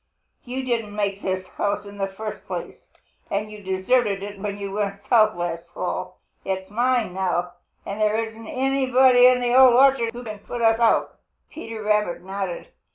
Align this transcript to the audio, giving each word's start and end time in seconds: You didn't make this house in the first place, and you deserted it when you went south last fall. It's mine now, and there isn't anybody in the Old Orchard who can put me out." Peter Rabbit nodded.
You 0.45 0.63
didn't 0.63 0.95
make 0.95 1.21
this 1.21 1.47
house 1.49 1.85
in 1.85 1.99
the 1.99 2.07
first 2.07 2.47
place, 2.47 2.87
and 3.29 3.51
you 3.51 3.61
deserted 3.61 4.23
it 4.23 4.39
when 4.39 4.57
you 4.57 4.71
went 4.71 5.05
south 5.05 5.35
last 5.37 5.67
fall. 5.75 6.17
It's 6.43 6.71
mine 6.71 7.13
now, 7.13 7.51
and 7.85 8.01
there 8.01 8.17
isn't 8.17 8.47
anybody 8.47 9.27
in 9.27 9.41
the 9.41 9.53
Old 9.55 9.75
Orchard 9.75 10.11
who 10.11 10.23
can 10.23 10.39
put 10.39 10.57
me 10.61 10.65
out." 10.65 11.19
Peter 11.51 11.83
Rabbit 11.83 12.23
nodded. 12.23 12.69